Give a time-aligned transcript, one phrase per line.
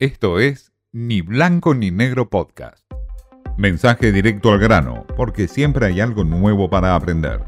[0.00, 2.84] Esto es Ni Blanco ni Negro Podcast.
[3.56, 7.44] Mensaje directo al grano, porque siempre hay algo nuevo para aprender.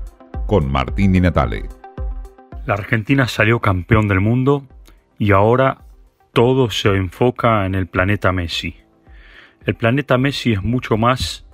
[0.46, 1.64] Con Martín Di Natale.
[2.64, 4.64] La Argentina salió campeón del mundo
[5.19, 5.79] y ahora
[6.32, 8.76] todo se enfoca en el planeta Messi.
[9.65, 11.49] El planeta Messi es mucho más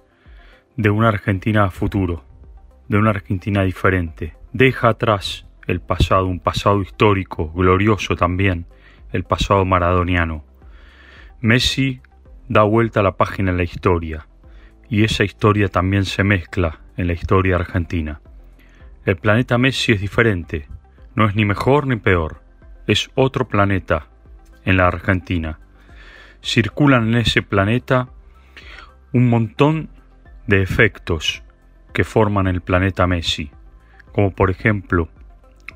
[0.76, 2.22] de una Argentina futuro,
[2.88, 4.34] de una Argentina diferente.
[4.52, 8.66] Deja atrás el pasado, un pasado histórico, glorioso también,
[9.10, 10.51] el pasado maradoniano.
[11.44, 12.00] Messi
[12.48, 14.28] da vuelta a la página en la historia,
[14.88, 18.20] y esa historia también se mezcla en la historia argentina.
[19.04, 20.68] El planeta Messi es diferente,
[21.16, 22.40] no es ni mejor ni peor,
[22.86, 24.06] es otro planeta
[24.64, 25.58] en la Argentina.
[26.44, 28.08] Circulan en ese planeta
[29.12, 29.88] un montón
[30.46, 31.42] de efectos
[31.92, 33.50] que forman el planeta Messi,
[34.12, 35.08] como por ejemplo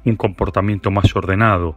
[0.05, 1.77] un comportamiento más ordenado,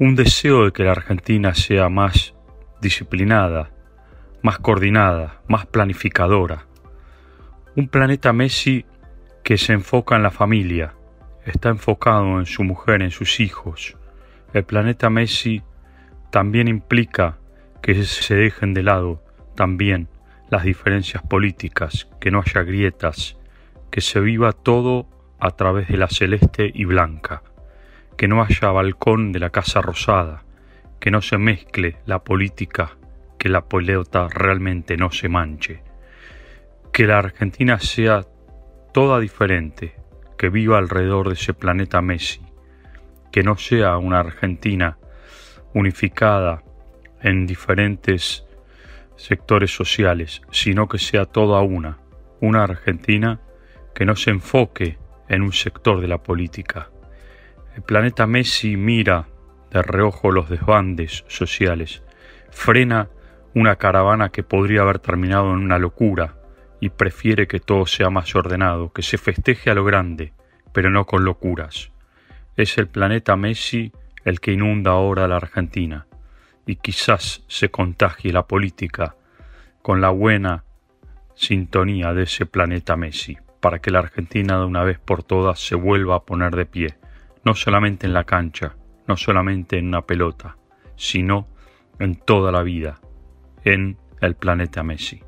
[0.00, 2.33] un deseo de que la Argentina sea más
[2.80, 3.70] disciplinada,
[4.42, 6.66] más coordinada, más planificadora.
[7.76, 8.84] Un planeta Messi
[9.42, 10.94] que se enfoca en la familia,
[11.44, 13.96] está enfocado en su mujer, en sus hijos.
[14.52, 15.62] El planeta Messi
[16.30, 17.38] también implica
[17.82, 19.22] que se dejen de lado
[19.54, 20.08] también
[20.50, 23.36] las diferencias políticas, que no haya grietas,
[23.90, 25.06] que se viva todo
[25.38, 27.42] a través de la celeste y blanca,
[28.16, 30.44] que no haya balcón de la Casa Rosada,
[31.04, 32.96] que no se mezcle la política,
[33.36, 35.82] que la pelota realmente no se manche,
[36.94, 38.24] que la Argentina sea
[38.94, 39.96] toda diferente,
[40.38, 42.40] que viva alrededor de ese planeta Messi,
[43.30, 44.96] que no sea una Argentina
[45.74, 46.62] unificada
[47.20, 48.46] en diferentes
[49.16, 51.98] sectores sociales, sino que sea toda una,
[52.40, 53.42] una Argentina
[53.94, 54.96] que no se enfoque
[55.28, 56.88] en un sector de la política.
[57.76, 59.28] El planeta Messi mira
[59.74, 62.02] de reojo los desbandes sociales,
[62.50, 63.08] frena
[63.54, 66.36] una caravana que podría haber terminado en una locura
[66.80, 70.32] y prefiere que todo sea más ordenado, que se festeje a lo grande,
[70.72, 71.90] pero no con locuras.
[72.56, 73.92] Es el planeta Messi
[74.24, 76.06] el que inunda ahora la Argentina
[76.66, 79.16] y quizás se contagie la política
[79.82, 80.64] con la buena
[81.34, 85.74] sintonía de ese planeta Messi para que la Argentina de una vez por todas se
[85.74, 86.94] vuelva a poner de pie,
[87.44, 88.76] no solamente en la cancha,
[89.06, 90.56] no solamente en una pelota,
[90.96, 91.48] sino
[91.98, 93.00] en toda la vida,
[93.64, 95.22] en el planeta Messi.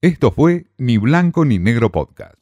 [0.00, 2.41] Esto fue Ni Blanco ni Negro Podcast.